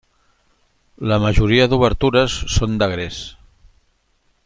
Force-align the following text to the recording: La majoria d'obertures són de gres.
La 1.11 1.19
majoria 1.25 1.67
d'obertures 1.73 2.39
són 2.57 2.81
de 2.85 2.91
gres. 2.97 3.21